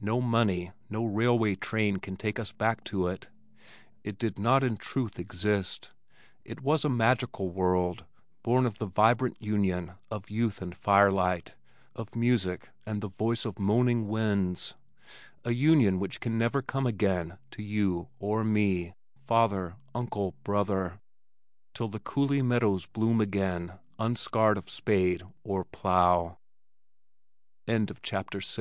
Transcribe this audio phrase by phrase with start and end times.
[0.00, 3.28] No money, no railway train can take us back to it.
[4.02, 5.92] It did not in truth exist
[6.44, 8.04] it was a magical world,
[8.42, 11.54] born of the vibrant union of youth and firelight,
[11.94, 14.74] of music and the voice of moaning winds
[15.44, 18.94] a union which can never come again to you or me,
[19.28, 20.98] father, uncle, brother,
[21.72, 26.36] till the coulee meadows bloom again unscarred of spade or plow.
[27.68, 28.56] CHAPTER VII Winneshe